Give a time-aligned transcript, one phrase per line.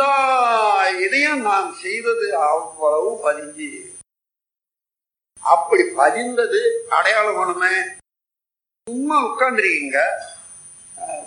[0.00, 3.68] எல்லா இதையும் நான் செய்தது அவ்வளவு பதிஞ்சு
[5.42, 7.72] அப்படி பதிந்தது அடையாளம் வேணுமே
[8.86, 9.98] சும்மா உட்கார்ந்துருக்கீங்க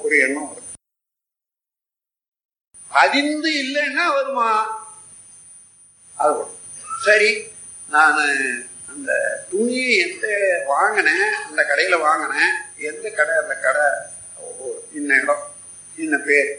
[0.01, 0.69] ஒரு எண்ணம் வரும்.
[2.91, 4.49] பதிந்து இல்லைன்னா வருமா?
[6.19, 6.57] அது வரும்.
[7.05, 7.31] சரி
[7.89, 8.19] நான்
[8.87, 9.11] அந்த
[9.51, 10.27] துணியை எந்த
[10.67, 12.53] வாங்கினேன் அந்த கடையில வாங்கினேன்.
[12.77, 13.35] எந்த கடை?
[13.43, 13.85] அந்த கடை
[14.93, 15.45] இன்ன இடம்
[15.97, 16.53] இன்ன பேர்.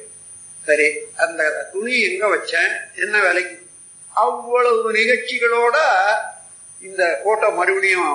[0.66, 0.86] சரி
[1.24, 1.42] அந்த
[1.72, 2.72] துணி எங்க வச்சேன்?
[3.04, 3.56] என்ன விலைக்கு?
[4.14, 5.76] அவ்வளவு நிகழ்ச்சிகளோட
[6.82, 8.14] இந்த போட்டோ மறுபடியும்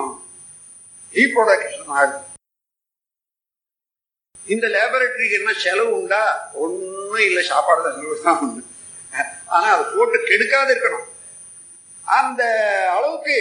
[1.14, 2.26] ரீப்ரொடக்ஷன் ஆகும்
[4.46, 6.22] இந்த லேபரட்டரிக்கு என்ன செலவு உண்டா?
[6.62, 8.62] ஒன்றும் இல்லை சாப்பாடு தான் செலவு தான் உண்டு.
[9.54, 11.06] ஆனா அது போட்டு கெடுக்காது இருக்கணும்.
[12.06, 12.42] அந்த
[12.96, 13.36] அளவுக்கு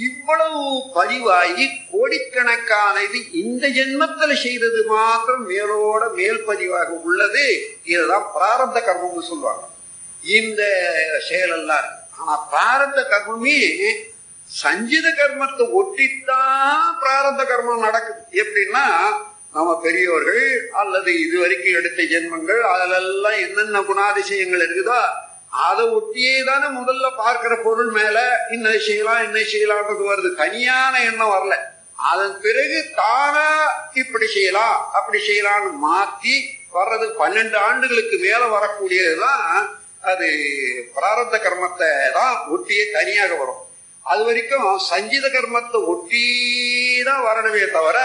[0.00, 7.76] இவ்வளவு பதிவாகி கோடிக்கணக்கான இது இந்த ஜென்மத்தில் செய்தது மாத்திரம் மேலோட மேல் பதிவாக உள்ளது.
[7.84, 9.68] இதுதான் பிராரப்த கர்மம்னு சொல்லுவாங்க.
[10.22, 10.62] இந்த
[11.28, 11.82] செயலெல்லாம்.
[11.82, 12.04] இருக்கு.
[12.18, 13.58] ஆனா பிராரப்த கர்மமே
[14.44, 18.44] சஞ்சித கர்மத்தை ஒட்டித்தான் பிராரப்த கர்மம் நடக்குது.
[18.44, 18.84] எப்படின்னா
[19.52, 25.00] நம்ம பெரியோர்கள் அல்லது இது வரைக்கும் எடுத்த ஜென்மங்கள் அதிலெல்லாம் என்னென்ன குணாதிசயங்கள் இருக்குதோ
[25.64, 28.18] அதை ஒட்டியே தானே முதல்ல பார்க்கிற பொருள் மேல
[28.50, 30.30] இன்னது செய்யலாம் இன்னை செய்யலாம்ன்றது வருது.
[30.34, 31.56] தனியான எண்ணம் வரல.
[32.10, 33.46] அதன் பிறகு தானா
[33.94, 36.34] இப்படி செய்யலாம் அப்படி செய்யலாம்னு மாத்தி
[36.72, 39.44] வர்றது பன்னெண்டு ஆண்டுகளுக்கு மேல வரக்கூடியதுதான்
[40.10, 40.26] அது
[40.96, 43.62] பிராரத்த கர்மத்தை தான் ஒட்டியே தனியாக வரும்.
[44.06, 46.24] அது வரைக்கும் சஞ்சித கர்மத்தை ஒட்டி
[47.04, 47.98] தான் வரணுமே தவிர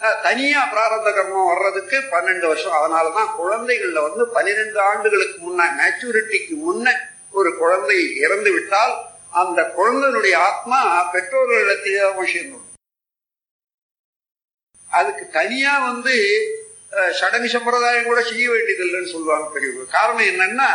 [0.00, 2.76] தனியா பிராரத கர்மம் வர்றதுக்கு பன்னெண்டு வருஷம்.
[2.78, 6.94] அதனாலதான் குழந்தைகள்ல வந்து பனிரெண்டு ஆண்டுகளுக்கு முன்ன மேச்சூரிட்டிக்கு முன்ன
[7.30, 8.94] ஒரு குழந்தை இறந்து விட்டால்
[9.42, 10.78] அந்த குழந்தையினுடைய ஆத்மா
[11.14, 12.64] பெற்றோர்களிடத்திலே தான் சேர்ந்து
[14.92, 16.14] அதுக்கு தனியா வந்து
[17.20, 19.86] சடங்கு சம்பிரதாயம் கூட செய்ய வேண்டியதில்லைன்னு சொல்லுவாங்க பெரியவங்க.
[19.96, 20.68] காரணம் என்னன்னா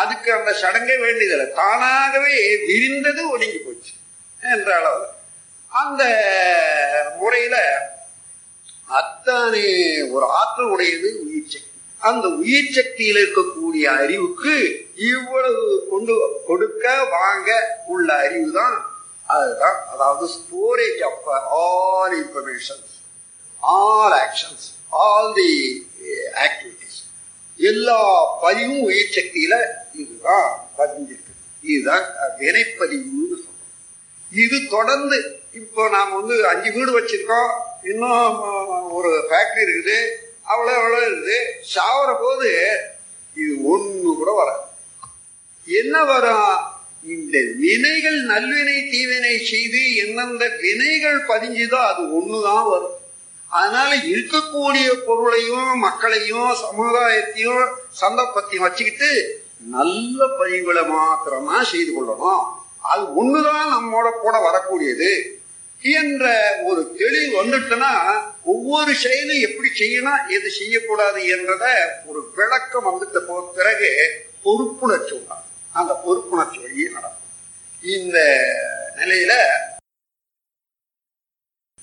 [0.00, 2.32] அதுக்கு அந்த சடங்கே வேண்டியதில்லை தானாகவே
[2.68, 3.92] விரிந்தது ஒடுங்கி போச்சு
[4.42, 5.04] என்ற அளவு
[5.72, 6.02] அந்த
[7.20, 7.56] முறையில
[8.86, 9.62] அத்தனை
[10.10, 11.70] ஒரு ஆற்றல் உடையது உயிர் சக்தி.
[11.98, 16.14] அந்த உயிர் சக்தியில் இருக்கக்கூடிய அறிவுக்கு இவ்வளவு கொண்டு
[16.46, 18.76] கொடுக்க வாங்க உள்ள அறிவு தான்
[19.26, 19.78] அதுதான்.
[19.92, 21.28] அதாவது storage of
[21.60, 22.82] all information
[23.60, 25.50] all actions all the
[26.46, 27.00] activities
[27.56, 28.00] எல்லா
[28.42, 29.54] பதிவும் உயிர் சக்தியில
[29.92, 31.32] இதுதான் பதிஞ்சிருக்கு.
[31.62, 32.06] இதுதான்
[32.38, 33.70] வினைப்பதிவுன்னு சொல்றோம்.
[34.32, 37.52] இது தொடர்ந்து இப்போ நாம் வந்து அஞ்சு வீடு வச்சிருக்கோம்.
[37.90, 38.36] இன்னும்
[38.96, 39.98] ஒரு ஃபேக்டரி இருக்குது.
[40.50, 41.36] அவ்வளோ அவ்வளோ இருக்குது.
[41.74, 42.50] சாவர போது
[43.36, 44.64] இது ஒன்று கூட வராது.
[45.66, 46.54] என்ன வரும்?
[47.14, 52.98] இந்த வினைகள் நல்வினை தீவினை செய்து எந்தெந்த வினைகள் பதிஞ்சுதோ அது ஒண்ணுதான் வரும்.
[53.48, 59.10] அதனால இருக்கக்கூடிய பொருளையும் மக்களையும் சமுதாயத்தையும் சந்தர்ப்பத்தையும் வச்சுக்கிட்டு
[59.76, 62.42] நல்ல பதிவுகளை மாத்திரமா செய்து கொள்ளணும்.
[62.80, 65.33] அது ஒண்ணுதான் நம்மோட கூட வரக்கூடியது.
[65.84, 66.24] என்ற
[66.64, 67.90] ஒரு தெளிவு வந்துட்டுனா
[68.44, 71.64] ஒவ்வொரு செயலும் எப்படி செய்யணும் எது செய்யக்கூடாது என்றத
[72.06, 73.90] ஒரு விளக்கம் வந்துட்ட போ பிறகு
[74.44, 75.50] பொறுப்புணர்ச்சி உண்டாகும்.
[75.72, 77.28] அந்த பொறுப்புணர்ச்சி வழியே நடக்கும்.
[77.82, 78.18] இந்த
[78.96, 79.32] நிலையில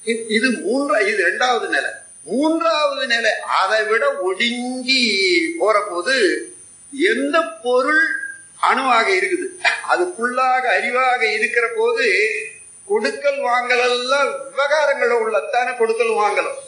[0.05, 1.91] இ- இது மூன்றா இது இரண்டாவது நிலை.
[2.23, 5.03] மூன்றாவது நிலை அதை விட ஒடுங்கி
[5.59, 6.15] போற போது
[6.93, 8.03] எந்த பொருள்
[8.59, 9.47] அணுவாக இருக்குது
[9.89, 12.07] அதுக்குள்ளாக அறிவாக இருக்கிற போது
[12.91, 16.59] கொடுக்கல் வாங்கல் எல்லாம் விவகாரங்கள் உள்ளத்தானே கொடுக்கல் வாங்கலும்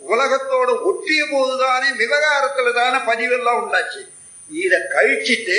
[0.00, 4.00] உலகத்தோட ஒட்டிய போதுதானே விவகாரத்துல தானே பதிவெல்லாம் உண்டாச்சு.
[4.50, 5.58] இத கழிச்சிட்டு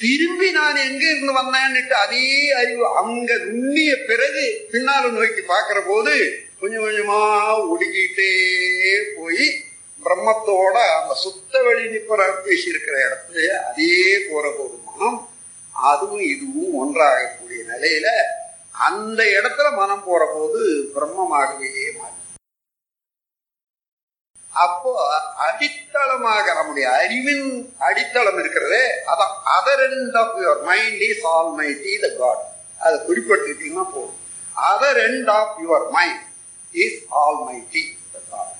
[0.00, 2.22] திரும்பி நான் எங்க இருந்து வந்தேன்னுட்டு அதே
[2.52, 6.14] அறிவு அங்க நுண்ணிய பிறகு பின்னால நோக்கி பாக்குற போது
[6.60, 7.18] கொஞ்சம் கொஞ்சமா
[7.68, 8.30] ஒடுங்கிட்டே
[9.16, 9.46] போய்
[10.02, 13.92] பிரம்மத்தோட அந்த சுத்த வழி நிற்பற பேசி இருக்கிற இடத்துல அதே
[14.30, 15.18] போற போதுமானம்
[15.74, 18.08] அதுவும் இதுவும் ஒன்றாகக்கூடிய நிலையில
[18.86, 20.60] அந்த இடத்துல மனம் போற போது
[20.94, 22.18] பிரம்மமாகவே மாறி.
[24.54, 24.90] அப்போ
[25.46, 27.46] அடித்தளமாக நம்முடைய அறிவின்
[27.86, 32.42] அடித்தளம் இருக்கிறதே அதான் other end of your mind is all my the the God
[32.84, 34.18] அதை குறிப்பிட்டிருக்கீங்கன்னா போதும்.
[34.56, 36.24] Other end of your mind
[36.74, 37.00] is
[37.46, 37.84] almighty
[38.14, 38.58] the God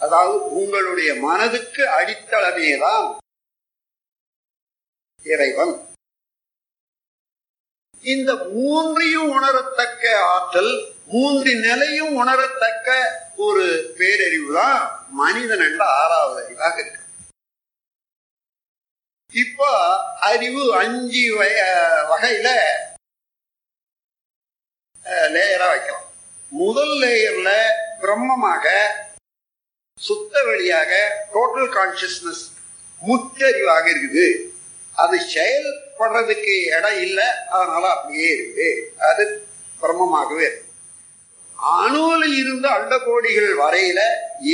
[0.00, 3.06] அதாவது உங்களுடைய மனதுக்கு அடித்தளமே தான்
[5.26, 5.74] இறைவன்.
[8.06, 13.04] இந்த மூன்றையும் உணரத்தக்க ஆற்றல் மூன்று நிலையும் உணரத்தக்க
[13.36, 17.00] ஒரு பேரறிவு தான் மனிதன் என்ற ஆறாவது அறிவாக இருக்கு.
[19.32, 22.48] இப்போ அறிவு அஞ்சு வய- வகையில
[25.04, 26.10] லேயரா வைக்கலாம்.
[26.48, 27.70] முதல் லேயர்ல
[28.00, 28.88] பிரம்மமாக
[30.00, 32.44] சுத்த வழியாக டோட்டல் கான்சியஸ்னஸ்
[33.06, 34.55] முற்றறிவாக இருக்குது.
[35.02, 38.68] அது செயல்படுறதுக்கு இடம் இல்லை அதனால அப்படியே இருக்குது
[39.08, 39.24] அது
[39.82, 40.62] பிரம்மமாகவே இருக்கு.
[41.58, 44.00] அணுவில் இருந்து அண்டகோடிகள் வரையில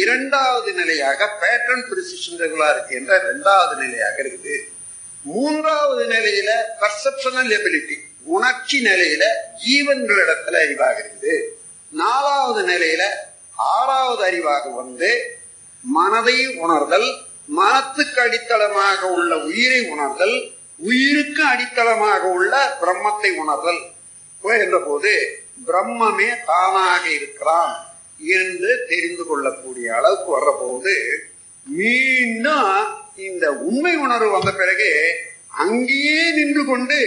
[0.00, 4.54] இரண்டாவது நிலையாக பேட்டர்ன் பிரிசிஷன் ரெகுலாரிட்டி என்ற இரண்டாவது நிலையாக இருக்குது.
[5.24, 6.50] மூன்றாவது நிலையில
[6.82, 7.96] பர்செப்ஷனல் எபிலிட்டி
[8.36, 9.24] உணர்ச்சி நிலையில
[9.64, 11.34] ஜீவன்களிடத்துல அறிவாக இருக்குது.
[11.92, 13.04] நாலாவது நிலையில
[13.72, 15.10] ஆறாவது அறிவாக வந்து
[15.84, 17.08] மனதை உணர்தல்
[17.52, 23.90] மனத்துக்கு அடித்தளமாக உள்ள உயிரை உணர்தல் உயிருக்கு அடித்தளமாக உள்ள பிரம்மத்தை உணர்தல்.
[24.44, 27.74] என்ற போது பிரம்மமே தானாக இருக்கிறான்
[28.18, 31.24] என்று தெரிந்து கொள்ளக்கூடிய அளவுக்கு வர்ற போது
[31.66, 35.16] மீண்டும் இந்த உண்மை உணர்வு வந்த பிறகு
[35.48, 36.98] அங்கேயே நின்று கொண்டு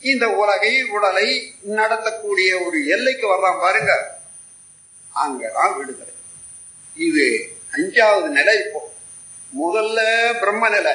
[0.00, 3.92] இந்த உலகை உடலை நடத்தக்கூடிய ஒரு எல்லைக்கு வர்றான் பாருங்க.
[5.14, 6.14] அங்கதான் விடுதலை.
[6.96, 7.26] இது
[7.76, 8.87] அஞ்சாவது நிலை இப்போ.
[9.56, 10.92] முதல்ல பிரம்ம நிலை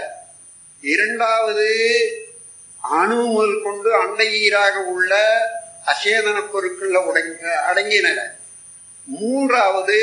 [0.82, 1.68] இரண்டாவது
[2.80, 5.16] அணு முதல் கொண்டு அண்டையீராக உள்ள
[5.86, 8.24] அசேதன பொருட்கள்ல உடங்க அடங்கிய நிலை.
[9.06, 9.98] மூன்றாவது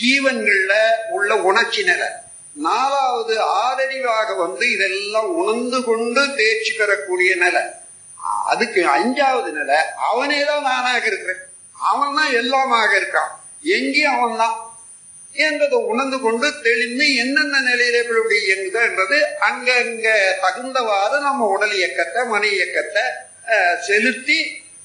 [0.00, 2.06] ஜீவன்கள்ல உள்ள உணர்ச்சி நிலை.
[2.52, 7.62] நாலாவது ஆதரிவாக வந்து இதெல்லாம் உணர்ந்து கொண்டு தேர்ச்சி பெறக்கூடிய நிலை.
[8.46, 11.38] அதுக்கு அஞ்சாவது நிலை அவனே தான் நானாக இருக்கிறேன்.
[11.72, 13.32] அவன் தான் எல்லாமாக இருக்கான்.
[13.62, 14.71] எங்கேயும் அவன் தான்
[15.36, 20.08] என்றதை உணர்ந்து கொண்டு தெளிந்து என்னென்ன நிலையில இப்படி இயங்குதோ என்றது அங்கங்க
[20.42, 23.04] தகுந்தவாறு நம்ம உடல் இயக்கத்தை மன இயக்கத்தை
[23.86, 24.38] செலுத்தி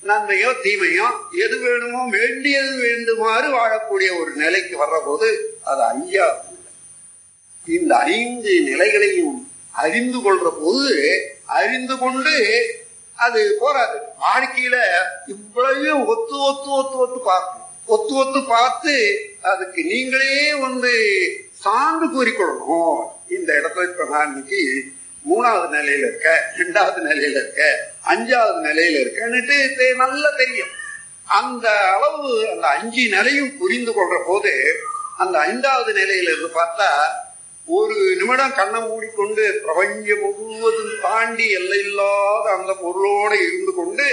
[0.03, 1.07] நன்மையோ தீமையோ
[1.38, 5.29] எது வேணுமோ வேண்டியது வேண்டுமாறு வாழக்கூடிய ஒரு நிலைக்கு வர்ற போது
[5.63, 6.27] அது ஐயா
[7.67, 9.38] இந்த ஐந்து நிலைகளையும்
[9.75, 10.91] அறிந்து கொள்ற போது
[11.53, 12.35] அறிந்து கொண்டு
[13.17, 13.97] அது போராது.
[14.19, 14.75] வாழ்க்கையில
[15.27, 18.94] இவ்வளவு ஒத்து ஒத்து ஒத்து ஒத்து பார்க்கும் ஒத்து ஒத்து பார்த்து
[19.51, 20.91] அதுக்கு நீங்களே வந்து
[21.63, 22.99] சான்று கூறிக்கொள்ளணும்.
[23.29, 24.61] இந்த இடத்துல இப்ப நான் இன்னைக்கு
[25.25, 26.27] மூணாவது நிலையில இருக்க
[26.57, 27.63] ரெண்டாவது நிலையில இருக்க
[28.05, 30.73] அஞ்சாவது நிலையில இருக்கன்னுட்டு நல்லா தெரியும்.
[31.39, 34.53] அந்த அளவு அந்த அஞ்சு நிலையும் புரிந்து கொள்ற போது
[35.17, 36.89] அந்த ஐந்தாவது நிலையில இருந்து பார்த்தா
[37.67, 44.07] ஒரு நிமிடம் கண்ணை மூடிக்கொண்டு பிரபஞ்சம் முழுவதும் தாண்டி எல்லையில்லாத அந்த பொருளோட இருந்து கொண்டு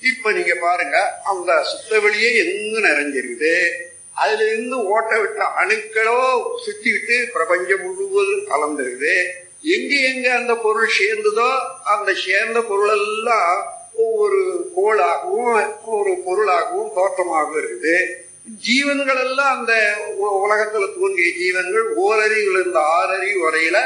[0.00, 3.54] இப்ப நீங்க பாருங்க அந்த சுத்த வெளியே எங்க நிறைஞ்சிருக்குது?
[4.14, 6.18] அதுல இருந்து ஓட்ட விட்ட அணுக்களோ
[6.64, 9.14] சுத்திவிட்டு பிரபஞ்சம் முழுவதும் கலந்துருது.
[9.62, 11.50] எங்க எங்க அந்த பொருள் சேர்ந்ததோ
[11.84, 14.40] அந்த சேர்ந்த பொருள் எல்லாம் ஒவ்வொரு
[14.76, 17.96] கோளாகவும் ஒரு பொருளாகவும் தோற்றமாகவும் இருக்குது.
[18.58, 19.74] ஜீவன்கள் எல்லாம் அந்த
[20.20, 23.78] உலகத்துல தோன்றிய ஜீவன்கள் ஓரறிவுல இருந்து ஆறறிவு வரையில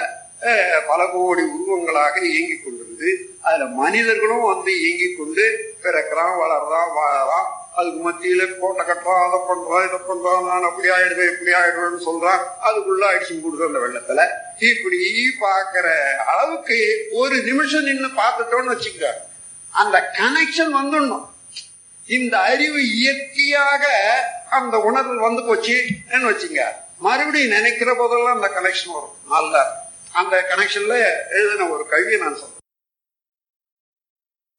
[0.86, 3.10] பல கோடி உருவங்களாக இயங்கிக் கொண்டிருக்குது
[3.40, 5.44] அதுல மனிதர்களும் வந்து இயங்கிக் கொண்டு
[5.82, 7.48] பிறக்கிறான் வளர்றான் வாழறான்.
[7.76, 12.42] அதுக்கு மத்தியில கோட்டை கட்டுறான் அதை பண்றான் இதை பண்றான் நான் அப்படி ஆயிடுவேன் இப்படி ஆயிடுவேன்னு சொல்றான்.
[12.64, 14.26] அதுக்குள்ள அடிச்சு கொடுக்குற அந்த வெள்ளத்துல.
[14.62, 14.98] இப்படி
[15.40, 15.86] பாக்குற
[16.16, 19.04] அளவுக்கு ஒரு நிமிஷம் நின்று பார்த்துட்டோம்னு வச்சுக்க
[19.70, 21.28] அந்த கனெக்ஷன் வந்துடணும்.
[22.06, 23.84] இந்த அறிவு இயற்கையாக
[24.50, 26.62] அந்த உணர்வு வந்து போச்சுன்னு வச்சுங்க
[26.98, 29.16] மறுபடியும் நினைக்கிற போதெல்லாம் அந்த கனெக்ஷன் வரும்.
[29.28, 29.82] நல்லா.
[30.12, 30.96] அந்த கனெக்ஷன்ல
[31.30, 32.62] எழுதின ஒரு கவியை நான் சொல்றேன்.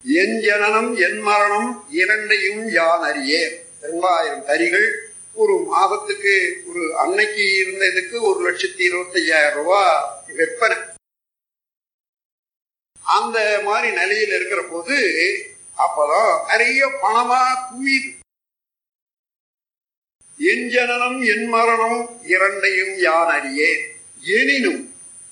[0.04, 4.88] என் ஜனனம் என் மரணம் இரண்டையும் யான் அறியேன் இரண்டாயிரம் தரிகள்
[5.32, 6.34] ஒரு மாதத்துக்கு
[6.68, 10.76] ஒரு அன்னைக்கு இருந்ததுக்கு ஒரு லட்சத்தி இருபத்தி ஐயாயிரம் ரூபாய் விற்பனை.
[13.04, 14.96] அந்த மாதிரி நிலையில் இருக்கிற போது
[15.78, 18.10] அப்பதான் நிறைய பணமா குவியுது.
[20.40, 23.82] என் ஜனனம் என் மரணம் இரண்டையும் யான் அறியேன்
[24.20, 24.82] எனினும்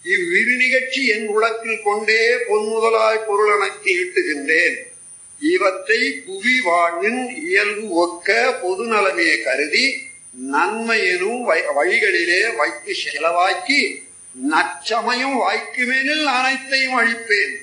[0.04, 4.76] இவ்விரு நிகழ்ச்சி என் உலக்கில் கொண்டே பொன்முதலாய் பொருளனக்கு ஈட்டுகின்றேன்
[5.40, 9.87] இவற்றை புவி வாழ்வின் இயல்பு ஒக்க பொது நலமே கருதி
[10.30, 14.02] நன்மை எனும் வழிகளிலே வைத்து செலவாக்கி
[14.37, 17.54] நச்சமயம் வாய்க்குமேனில் அனைத்தையும் அழிப்பேன்.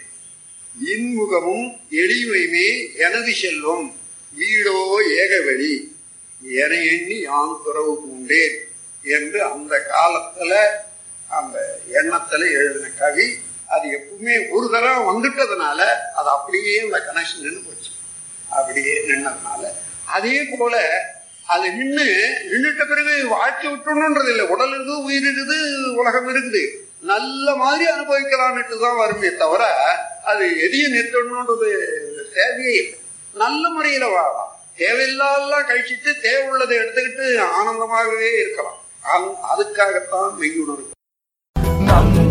[0.75, 3.87] இன்முகமும் எளிமையுமே எனது செல்வம்.
[4.37, 4.77] வீடோ
[5.09, 5.73] ஏகவெளி.
[6.43, 8.57] என எண்ணி யான் துறவு பூண்டேன்
[9.05, 10.53] என்று அந்த காலத்துல
[11.39, 11.57] அந்த
[11.99, 13.27] எண்ணத்துல எழுதின கவி
[13.75, 15.79] அது எப்பவுமே ஒரு தடவை வந்துட்டதுனால
[16.19, 17.91] அது அப்படியே அந்த கனெக்ஷன் நின்று போச்சு.
[18.57, 19.63] அப்படியே நின்னதுனால.
[20.17, 20.75] அதே போல
[21.53, 22.07] அது நின்று
[22.51, 24.45] நின்றுட்ட பிறகு வாழ்க்கை விட்டணுன்றது இல்லை.
[24.53, 25.57] உடல் இருக்குது உயிர் இருக்குது
[26.01, 26.63] உலகம் இருக்குது.
[27.11, 29.63] நல்ல மாதிரி அனுபவிக்கலான்ட்டு தான் வருமே தவிர
[30.31, 31.69] அது எதையும் நிறுத்தணுன்றது
[32.37, 32.99] தேவையே இல்லை.
[33.33, 34.53] நல்ல முறையில வாழலாம்.
[34.77, 37.25] தேவையில்லாம் கழிச்சிட்டு தேவை உள்ளதை எடுத்துக்கிட்டு
[37.59, 38.79] ஆனந்தமாகவே இருக்கலாம்.
[39.51, 40.89] அதுக்காகத்தான் மெய்யுணர்வு.